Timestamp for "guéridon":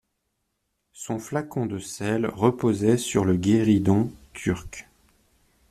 3.37-4.11